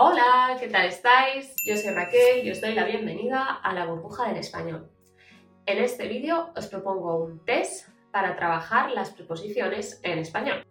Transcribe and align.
Hola, 0.00 0.56
¿qué 0.60 0.68
tal 0.68 0.86
estáis? 0.86 1.56
Yo 1.64 1.76
soy 1.76 1.90
Raquel 1.92 2.46
y 2.46 2.52
os 2.52 2.60
doy 2.60 2.72
la 2.72 2.84
bienvenida 2.84 3.42
a 3.44 3.74
la 3.74 3.84
burbuja 3.84 4.28
del 4.28 4.36
español. 4.36 4.88
En 5.66 5.78
este 5.78 6.06
vídeo 6.06 6.52
os 6.56 6.68
propongo 6.68 7.16
un 7.16 7.44
test 7.44 7.88
para 8.12 8.36
trabajar 8.36 8.92
las 8.92 9.10
preposiciones 9.10 9.98
en 10.04 10.20
español. 10.20 10.64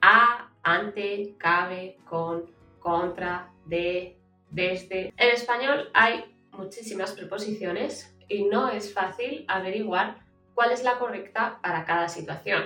A, 0.00 0.50
ante, 0.64 1.36
cabe, 1.38 1.98
con, 2.04 2.50
contra, 2.80 3.52
de, 3.66 4.18
desde. 4.50 5.14
En 5.16 5.30
español 5.30 5.88
hay 5.94 6.36
muchísimas 6.50 7.12
preposiciones 7.12 8.12
y 8.28 8.46
no 8.46 8.70
es 8.70 8.92
fácil 8.92 9.44
averiguar 9.46 10.18
cuál 10.56 10.72
es 10.72 10.82
la 10.82 10.98
correcta 10.98 11.60
para 11.62 11.84
cada 11.84 12.08
situación. 12.08 12.64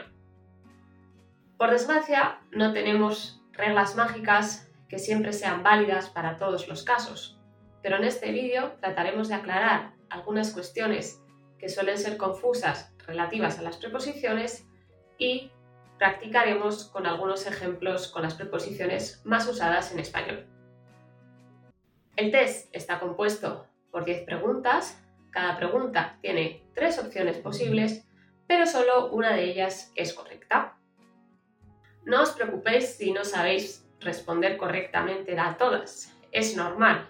Por 1.59 1.71
desgracia, 1.71 2.41
no 2.51 2.73
tenemos 2.73 3.43
reglas 3.53 3.95
mágicas 3.95 4.72
que 4.93 4.99
siempre 4.99 5.33
sean 5.33 5.63
válidas 5.63 6.11
para 6.11 6.37
todos 6.37 6.69
los 6.69 6.85
casos, 6.85 7.41
pero 7.83 7.97
en 7.97 8.05
este 8.05 8.31
vídeo 8.31 8.75
trataremos 8.79 9.29
de 9.29 9.37
aclarar 9.37 9.95
algunas 10.11 10.53
cuestiones 10.53 11.23
que 11.59 11.71
suelen 11.71 11.97
ser 11.97 12.19
confusas 12.19 12.95
relativas 13.07 13.59
a 13.59 13.63
las 13.63 13.79
preposiciones 13.79 14.67
y 15.17 15.51
practicaremos 15.97 16.91
con 16.91 17.07
algunos 17.07 17.47
ejemplos 17.47 18.09
con 18.09 18.21
las 18.21 18.35
preposiciones 18.35 19.23
más 19.25 19.49
usadas 19.49 19.93
en 19.93 20.01
español. 20.01 20.47
El 22.17 22.31
test 22.31 22.69
está 22.75 23.01
compuesto 23.01 23.67
por 23.91 24.05
10 24.05 24.25
preguntas. 24.27 25.03
Cada 25.31 25.57
pregunta 25.57 26.19
tiene 26.21 26.67
tres 26.75 26.99
opciones 26.99 27.39
posibles, 27.39 28.07
pero 28.47 28.67
solo 28.67 29.11
una 29.11 29.33
de 29.33 29.45
ellas 29.45 29.91
es 29.95 30.13
correcta. 30.13 30.77
No 32.05 32.21
os 32.21 32.33
preocupéis 32.33 32.99
si 32.99 33.11
no 33.11 33.25
sabéis 33.25 33.89
responder 34.05 34.57
correctamente 34.57 35.39
a 35.39 35.57
todas. 35.57 36.17
Es 36.31 36.57
normal. 36.57 37.09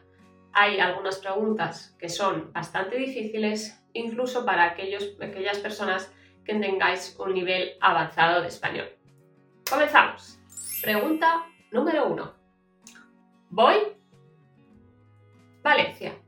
Hay 0.52 0.80
algunas 0.80 1.18
preguntas 1.18 1.96
que 1.98 2.08
son 2.08 2.52
bastante 2.52 2.96
difíciles, 2.96 3.82
incluso 3.92 4.44
para 4.44 4.64
aquellos, 4.64 5.16
aquellas 5.20 5.58
personas 5.58 6.12
que 6.44 6.54
tengáis 6.54 7.16
un 7.18 7.34
nivel 7.34 7.72
avanzado 7.80 8.42
de 8.42 8.48
español. 8.48 8.88
Comenzamos. 9.68 10.38
Pregunta 10.82 11.46
número 11.70 12.08
1. 12.08 12.34
Voy 13.50 13.77
Valencia. 15.62 16.21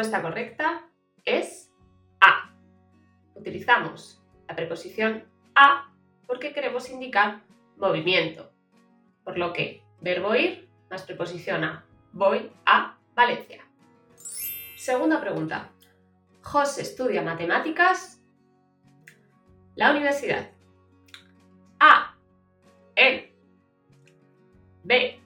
Respuesta 0.00 0.22
correcta 0.22 0.88
es 1.26 1.70
A. 2.22 2.54
Utilizamos 3.34 4.18
la 4.48 4.56
preposición 4.56 5.24
a 5.54 5.92
porque 6.26 6.54
queremos 6.54 6.88
indicar 6.88 7.42
movimiento, 7.76 8.50
por 9.24 9.36
lo 9.36 9.52
que 9.52 9.82
verbo 10.00 10.34
ir 10.34 10.70
más 10.90 11.02
preposición 11.02 11.64
a 11.64 11.84
voy 12.12 12.50
a 12.64 12.96
Valencia. 13.14 13.62
Segunda 14.74 15.20
pregunta. 15.20 15.68
José 16.40 16.80
estudia 16.80 17.20
matemáticas. 17.20 18.22
La 19.74 19.90
universidad. 19.90 20.50
A. 21.78 22.16
En. 22.96 23.30
B. 24.82 25.19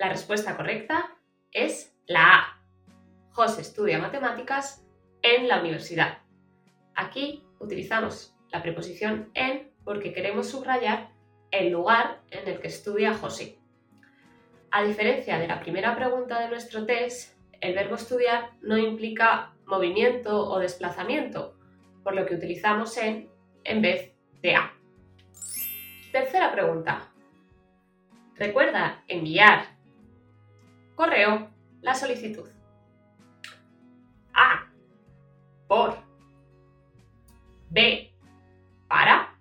La 0.00 0.08
respuesta 0.08 0.56
correcta 0.56 1.14
es 1.52 1.94
la 2.06 2.36
A. 2.36 2.62
José 3.32 3.60
estudia 3.60 3.98
matemáticas 3.98 4.82
en 5.20 5.46
la 5.46 5.60
universidad. 5.60 6.20
Aquí 6.94 7.44
utilizamos 7.58 8.34
la 8.48 8.62
preposición 8.62 9.28
en 9.34 9.70
porque 9.84 10.14
queremos 10.14 10.48
subrayar 10.48 11.10
el 11.50 11.70
lugar 11.70 12.22
en 12.30 12.48
el 12.48 12.60
que 12.60 12.68
estudia 12.68 13.12
José. 13.12 13.58
A 14.70 14.84
diferencia 14.84 15.38
de 15.38 15.48
la 15.48 15.60
primera 15.60 15.94
pregunta 15.94 16.40
de 16.40 16.48
nuestro 16.48 16.86
test, 16.86 17.36
el 17.60 17.74
verbo 17.74 17.96
estudiar 17.96 18.52
no 18.62 18.78
implica 18.78 19.52
movimiento 19.66 20.48
o 20.48 20.60
desplazamiento, 20.60 21.58
por 22.02 22.14
lo 22.14 22.24
que 22.24 22.36
utilizamos 22.36 22.96
en 22.96 23.28
en 23.64 23.82
vez 23.82 24.14
de 24.40 24.54
a. 24.54 24.72
Tercera 26.10 26.50
pregunta. 26.52 27.12
Recuerda 28.36 29.04
enviar 29.06 29.78
correo 31.00 31.48
la 31.80 31.94
solicitud. 31.94 32.46
A. 34.34 34.70
Por. 35.66 35.96
B. 37.70 38.12
Para. 38.86 39.34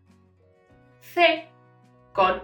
C. 1.02 1.50
Con. 2.14 2.44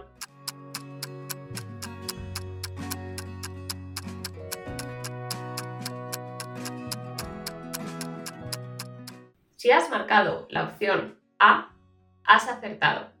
Si 9.56 9.70
has 9.70 9.88
marcado 9.88 10.46
la 10.50 10.64
opción 10.64 11.18
A, 11.38 11.70
has 12.24 12.48
acertado. 12.48 13.12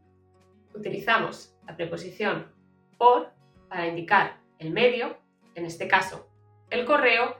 Utilizamos 0.74 1.56
la 1.66 1.74
preposición 1.74 2.52
por 2.98 3.32
para 3.70 3.86
indicar 3.86 4.36
el 4.58 4.72
medio 4.72 5.24
en 5.56 5.66
este 5.66 5.88
caso 5.88 6.28
el 6.70 6.84
correo, 6.84 7.36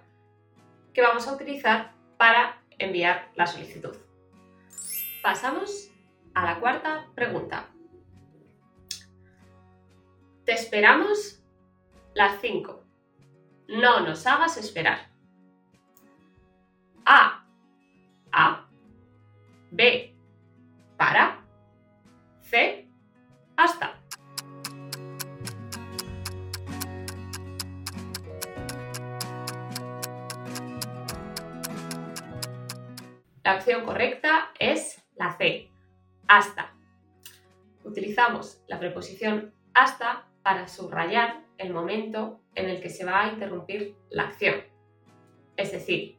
que 0.93 1.03
vamos 1.03 1.27
a 1.28 1.34
utilizar 1.34 1.93
para 2.16 2.62
enviar 2.78 3.31
la 3.34 3.47
solicitud. 3.47 3.94
Pasamos 5.22 5.91
a 6.34 6.44
la 6.44 6.60
cuarta 6.60 7.09
pregunta. 7.15 7.69
Te 10.44 10.53
esperamos 10.53 11.43
las 12.15 12.41
5. 12.41 12.82
No 13.69 14.00
nos 14.00 14.26
hagas 14.26 14.56
esperar. 14.56 15.10
A. 17.05 17.44
A. 18.32 18.69
B. 19.71 20.06
La 33.46 33.54
opción 33.54 33.84
correcta 33.84 34.50
es 34.58 35.00
la 35.14 35.37
C, 35.37 35.70
hasta. 36.26 36.75
Utilizamos 37.84 38.60
la 38.66 38.81
preposición 38.81 39.54
hasta 39.72 40.26
para 40.43 40.66
subrayar 40.66 41.44
el 41.56 41.72
momento 41.72 42.40
en 42.56 42.69
el 42.69 42.81
que 42.81 42.90
se 42.90 43.04
va 43.04 43.22
a 43.22 43.28
interrumpir 43.28 43.94
la 44.10 44.25
acción. 44.25 44.64
Es 45.56 45.70
decir, 45.70 46.19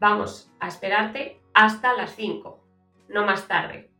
vamos 0.00 0.50
a 0.58 0.68
esperarte 0.68 1.38
hasta 1.52 1.92
las 1.92 2.16
5, 2.16 2.64
no 3.10 3.26
más 3.26 3.46
tarde. 3.46 3.90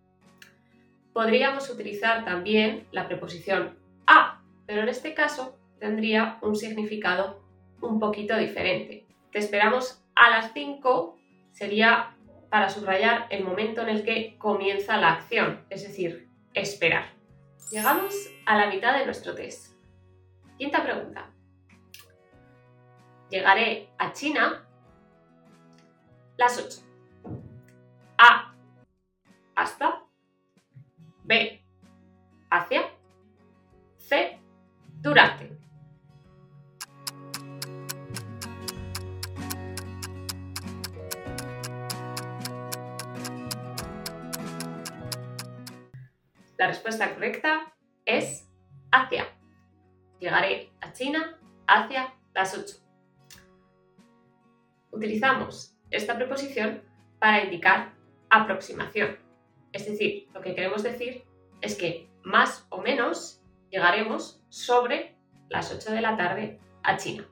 Podríamos 1.13 1.69
utilizar 1.69 2.25
también 2.25 2.89
la 2.93 3.09
preposición 3.09 3.77
a, 4.07 4.43
pero 4.65 4.81
en 4.81 4.89
este 4.89 5.13
caso 5.13 5.59
tendría 5.79 6.39
un 6.41 6.57
significado 6.57 7.45
un 7.83 8.01
poquito 8.01 8.39
diferente. 8.39 9.07
Te 9.31 9.39
esperamos 9.39 10.03
a 10.15 10.31
las 10.31 10.55
5 10.55 11.19
sería 11.53 12.17
para 12.53 12.69
subrayar 12.69 13.29
el 13.31 13.45
momento 13.45 13.81
en 13.81 13.89
el 13.89 14.05
que 14.05 14.37
comienza 14.37 14.99
la 14.99 15.15
acción, 15.15 15.65
es 15.71 15.85
decir, 15.85 16.29
esperar. 16.53 17.07
Llegamos 17.71 18.15
a 18.45 18.59
la 18.59 18.67
mitad 18.67 18.99
de 18.99 19.07
nuestro 19.07 19.35
test. 19.35 19.75
Quinta 20.59 20.83
pregunta. 20.83 21.31
Llegaré 23.31 23.89
a 23.97 24.13
China 24.13 24.69
las 26.37 26.59
8. 26.59 26.92
Respuesta 46.73 47.13
correcta 47.13 47.75
es 48.07 48.49
hacia. 48.91 49.27
Llegaré 50.19 50.71
a 50.81 50.93
China 50.93 51.39
hacia 51.67 52.15
las 52.35 52.57
8. 52.57 52.77
Utilizamos 54.91 55.77
esta 55.91 56.17
preposición 56.17 56.83
para 57.19 57.45
indicar 57.45 57.93
aproximación. 58.31 59.19
Es 59.73 59.87
decir, 59.87 60.29
lo 60.33 60.41
que 60.41 60.55
queremos 60.55 60.83
decir 60.83 61.25
es 61.61 61.77
que 61.77 62.09
más 62.23 62.67
o 62.71 62.81
menos 62.81 63.43
llegaremos 63.71 64.43
sobre 64.49 65.15
las 65.51 65.75
8 65.75 65.93
de 65.93 66.01
la 66.01 66.17
tarde 66.17 66.59
a 66.83 66.97
China. 66.97 67.27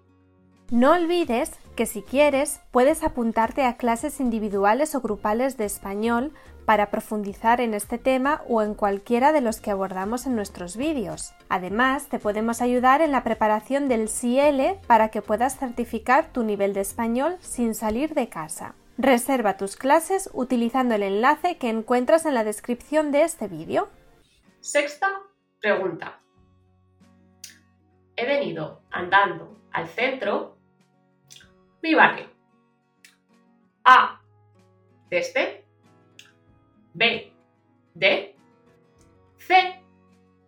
No 0.71 0.93
olvides 0.93 1.59
que 1.81 1.87
si 1.87 2.03
quieres 2.03 2.61
puedes 2.73 3.03
apuntarte 3.03 3.65
a 3.65 3.79
clases 3.79 4.21
individuales 4.21 4.95
o 4.95 5.01
grupales 5.01 5.57
de 5.57 5.65
español 5.65 6.35
para 6.67 6.91
profundizar 6.91 7.63
en 7.63 7.73
este 7.73 7.97
tema 7.97 8.43
o 8.51 8.61
en 8.61 8.75
cualquiera 8.75 9.33
de 9.33 9.41
los 9.41 9.63
que 9.63 9.71
abordamos 9.71 10.27
en 10.27 10.37
nuestros 10.37 10.77
vídeos. 10.77 11.33
Además, 11.49 12.09
te 12.09 12.19
podemos 12.19 12.61
ayudar 12.61 13.01
en 13.01 13.13
la 13.13 13.25
preparación 13.25 13.89
del 13.89 14.11
CL 14.11 14.79
para 14.87 15.09
que 15.09 15.23
puedas 15.23 15.59
certificar 15.59 16.31
tu 16.31 16.43
nivel 16.43 16.75
de 16.75 16.83
español 16.83 17.39
sin 17.41 17.75
salir 17.75 18.13
de 18.13 18.29
casa. 18.29 18.75
Reserva 18.99 19.57
tus 19.57 19.77
clases 19.77 20.29
utilizando 20.35 20.97
el 20.97 21.03
enlace 21.03 21.57
que 21.57 21.71
encuentras 21.71 22.27
en 22.27 22.35
la 22.35 22.45
descripción 22.45 23.11
de 23.11 23.23
este 23.23 23.49
vídeo. 23.49 23.89
Sexta 24.61 25.09
pregunta. 25.63 26.21
He 28.17 28.27
venido 28.27 28.83
andando 28.91 29.57
al 29.73 29.89
centro 29.89 30.60
mi 31.83 31.95
barrio. 31.95 32.27
A. 33.85 34.21
Desde. 35.09 35.65
B. 36.95 37.33
De. 37.95 38.37
C. 39.39 39.83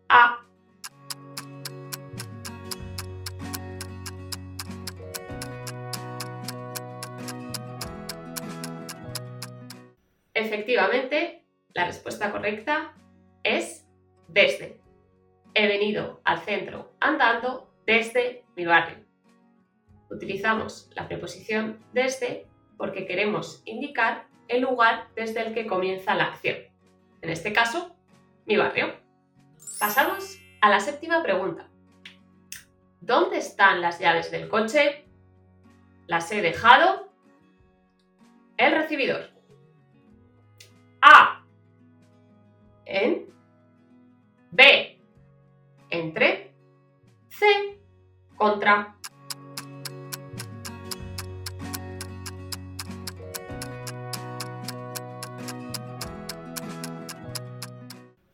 A. 0.08 0.38
Efectivamente, 10.34 11.44
la 11.74 11.86
respuesta 11.86 12.30
correcta 12.30 12.94
es 13.42 13.86
desde. 14.28 14.80
He 15.54 15.66
venido 15.66 16.20
al 16.24 16.40
centro 16.40 16.92
andando 17.00 17.70
desde 17.86 18.44
mi 18.56 18.64
barrio. 18.64 19.01
Utilizamos 20.12 20.90
la 20.94 21.08
preposición 21.08 21.82
desde 21.92 22.46
porque 22.76 23.06
queremos 23.06 23.62
indicar 23.64 24.26
el 24.48 24.62
lugar 24.62 25.08
desde 25.14 25.40
el 25.40 25.54
que 25.54 25.66
comienza 25.66 26.14
la 26.14 26.24
acción. 26.24 26.56
En 27.22 27.30
este 27.30 27.52
caso, 27.52 27.96
mi 28.44 28.56
barrio. 28.56 28.94
Pasamos 29.78 30.38
a 30.60 30.68
la 30.68 30.80
séptima 30.80 31.22
pregunta. 31.22 31.68
¿Dónde 33.00 33.38
están 33.38 33.80
las 33.80 33.98
llaves 33.98 34.30
del 34.30 34.48
coche? 34.48 35.06
Las 36.06 36.30
he 36.30 36.42
dejado. 36.42 37.10
El 38.56 38.72
recibidor. 38.72 39.30
A. 41.00 41.44
En. 42.84 43.26
B. 44.50 45.00
Entre. 45.90 46.52
C. 47.28 47.80
Contra. 48.36 48.96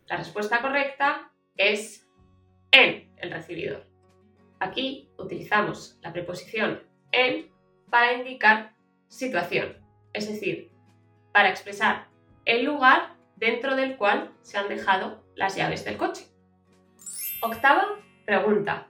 La 0.08 0.16
respuesta 0.16 0.62
correcta 0.62 1.30
es 1.56 2.08
en 2.70 3.12
el 3.18 3.30
recibidor. 3.30 3.84
Aquí 4.58 5.10
utilizamos 5.18 5.98
la 6.02 6.12
preposición 6.12 6.82
en 7.12 7.50
para 7.90 8.14
indicar 8.14 8.74
situación, 9.08 9.76
es 10.12 10.28
decir, 10.28 10.70
para 11.32 11.50
expresar 11.50 12.08
el 12.44 12.64
lugar 12.64 13.16
dentro 13.36 13.76
del 13.76 13.96
cual 13.96 14.32
se 14.42 14.58
han 14.58 14.68
dejado 14.68 15.22
las 15.34 15.56
llaves 15.56 15.84
del 15.84 15.98
coche. 15.98 16.26
Octava 17.42 17.98
pregunta. 18.24 18.88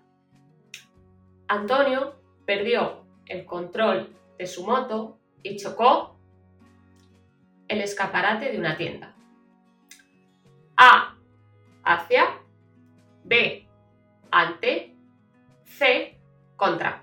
Antonio 1.49 2.15
perdió 2.47 3.05
el 3.27 3.45
control 3.45 4.17
de 4.39 4.47
su 4.47 4.65
moto 4.65 5.19
y 5.43 5.57
chocó 5.57 6.17
el 7.67 7.81
escaparate 7.81 8.51
de 8.51 8.59
una 8.59 8.77
tienda. 8.77 9.18
A. 10.81 11.17
Hacia. 11.83 12.41
B. 13.25 13.69
Ante. 14.31 14.95
C. 15.65 16.17
Contra. 16.55 17.03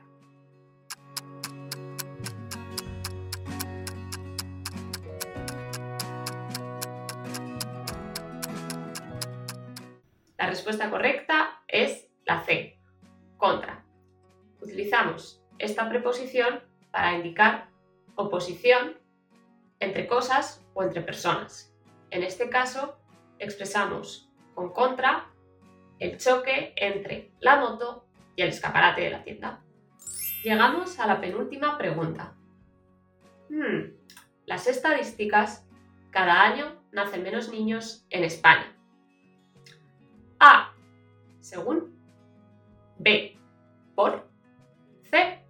La 10.38 10.48
respuesta 10.48 10.90
correcta 10.90 11.62
es 11.68 12.08
la 12.24 12.46
C. 12.46 12.80
Contra. 13.36 13.84
Utilizamos 14.62 15.44
esta 15.60 15.90
preposición 15.90 16.62
para 16.92 17.12
indicar 17.12 17.68
oposición 18.16 18.98
entre 19.82 20.08
cosas 20.08 20.66
o 20.74 20.84
entre 20.84 21.02
personas. 21.02 21.76
En 22.10 22.24
este 22.24 22.50
caso, 22.50 22.98
expresamos 23.40 24.30
con 24.54 24.72
contra 24.72 25.32
el 26.00 26.18
choque 26.18 26.74
entre 26.76 27.32
la 27.40 27.58
moto 27.58 28.06
y 28.36 28.42
el 28.42 28.50
escaparate 28.50 29.02
de 29.02 29.10
la 29.12 29.24
tienda. 29.24 29.62
Llegamos 30.44 31.00
a 31.00 31.08
la 31.08 31.20
penúltima 31.20 31.78
pregunta. 31.78 32.36
Hmm, 33.50 33.94
las 34.46 34.68
estadísticas, 34.68 35.66
cada 36.12 36.42
año 36.42 36.82
nacen 36.92 37.24
menos 37.24 37.50
niños 37.50 38.06
en 38.10 38.24
España. 38.24 38.76
A. 40.40 40.74
Según. 41.40 41.96
B. 42.98 43.38
Por. 43.96 44.28
C. 45.04 45.45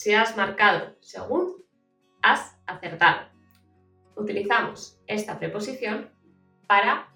Si 0.00 0.14
has 0.14 0.34
marcado 0.34 0.96
según, 1.00 1.62
has 2.22 2.58
acertado. 2.64 3.28
Utilizamos 4.16 4.98
esta 5.06 5.38
preposición 5.38 6.10
para 6.66 7.12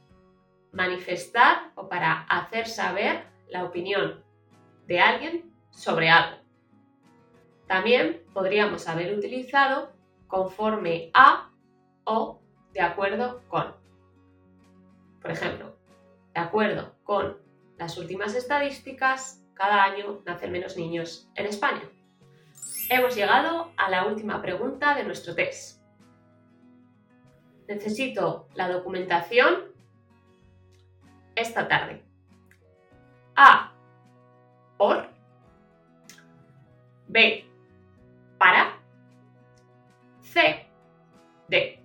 manifestar 0.70 1.72
o 1.76 1.88
para 1.88 2.24
hacer 2.24 2.68
saber 2.68 3.24
la 3.48 3.64
opinión 3.64 4.22
de 4.86 5.00
alguien 5.00 5.50
sobre 5.70 6.10
algo. 6.10 6.36
También 7.66 8.22
podríamos 8.34 8.86
haber 8.86 9.16
utilizado 9.16 9.94
conforme 10.26 11.10
a 11.14 11.50
o 12.04 12.42
de 12.74 12.82
acuerdo 12.82 13.40
con. 13.48 13.74
Por 15.22 15.30
ejemplo, 15.30 15.74
de 16.34 16.40
acuerdo 16.40 16.96
con 17.02 17.38
las 17.78 17.96
últimas 17.96 18.34
estadísticas, 18.34 19.42
cada 19.54 19.84
año 19.84 20.20
nacen 20.26 20.52
menos 20.52 20.76
niños 20.76 21.30
en 21.34 21.46
España. 21.46 21.88
Hemos 22.90 23.14
llegado 23.16 23.72
a 23.76 23.88
la 23.88 24.06
última 24.06 24.42
pregunta 24.42 24.94
de 24.94 25.04
nuestro 25.04 25.34
test. 25.34 25.82
Necesito 27.66 28.48
la 28.54 28.68
documentación 28.68 29.72
esta 31.34 31.66
tarde. 31.66 32.02
A. 33.36 33.72
Por. 34.76 35.08
B. 37.08 37.46
Para. 38.38 38.78
C. 40.20 40.66
D. 41.48 41.83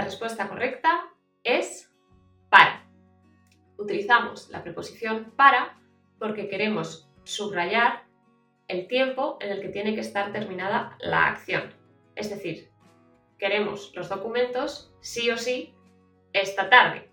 respuesta 0.00 0.48
correcta 0.48 1.08
es 1.42 1.92
para. 2.48 2.86
Utilizamos 3.76 4.48
la 4.50 4.62
preposición 4.62 5.32
para 5.36 5.78
porque 6.18 6.48
queremos 6.48 7.10
subrayar 7.24 8.04
el 8.68 8.86
tiempo 8.88 9.36
en 9.40 9.52
el 9.52 9.60
que 9.60 9.68
tiene 9.68 9.94
que 9.94 10.00
estar 10.00 10.32
terminada 10.32 10.96
la 11.00 11.26
acción. 11.26 11.74
Es 12.14 12.30
decir, 12.30 12.70
queremos 13.38 13.92
los 13.94 14.08
documentos 14.08 14.92
sí 15.00 15.30
o 15.30 15.36
sí 15.36 15.74
esta 16.32 16.70
tarde. 16.70 17.10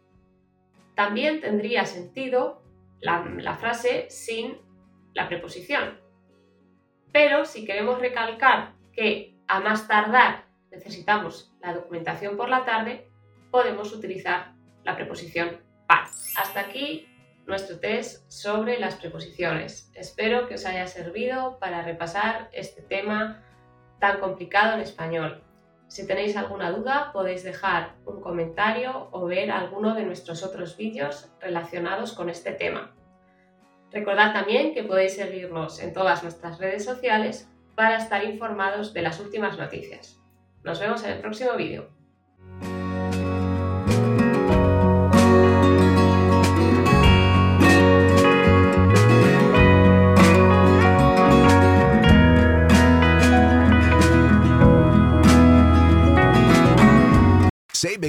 También 0.96 1.42
tendría 1.42 1.86
sentido 1.86 2.62
la, 3.00 3.58
frase 3.60 4.10
sin 4.10 4.60
la 5.14 5.28
preposición. 5.28 6.00
Pero 7.12 7.46
si 7.46 7.66
queremos 7.66 8.00
recalcar 8.00 8.76
que 8.94 9.36
a 9.48 9.60
más 9.60 9.88
tardar 9.88 10.46
necesitamos 10.72 11.54
la 11.62 11.74
documentación 11.74 12.38
por 12.38 12.50
la 12.50 12.66
tarde, 12.66 13.10
podemos 13.52 13.94
utilizar 13.94 14.54
la 14.84 14.96
preposición 14.96 15.62
para. 15.88 16.10
Hasta 16.38 16.62
aquí 16.62 17.08
nuestro 17.46 17.80
test 17.80 18.30
sobre 18.32 18.80
las 18.80 18.96
preposiciones. 18.96 19.92
Espero 19.94 20.48
que 20.48 20.56
os 20.56 20.66
haya 20.66 20.88
servido 20.88 21.60
para 21.60 21.82
repasar 21.82 22.50
este 22.54 22.82
tema 22.82 23.44
tan 24.00 24.20
complicado 24.20 24.76
en 24.76 24.82
español. 24.82 25.44
Si 25.88 26.08
tenéis 26.08 26.38
alguna 26.38 26.72
duda 26.72 27.12
podéis 27.12 27.44
dejar 27.44 27.96
un 28.06 28.22
comentario 28.22 29.10
o 29.12 29.26
ver 29.26 29.52
alguno 29.52 29.94
de 29.94 30.04
nuestros 30.04 30.44
otros 30.44 30.78
vídeos 30.78 31.30
relacionados 31.42 32.14
con 32.14 32.30
este 32.30 32.54
tema. 32.54 32.96
Recordad 33.92 34.32
también 34.32 34.74
que 34.74 34.86
podéis 34.86 35.16
seguirnos 35.16 35.82
en 35.82 35.92
todas 35.92 36.24
nuestras 36.24 36.60
redes 36.60 36.86
sociales 36.86 37.50
para 37.76 37.98
estar 37.98 38.24
informados 38.24 38.94
de 38.94 39.02
las 39.02 39.20
últimas 39.20 39.58
noticias. 39.58 40.21
Nos 40.64 40.80
vemos 40.80 41.04
en 41.04 41.12
el 41.12 41.20
próximo 41.20 41.56
vídeo. 41.56 42.01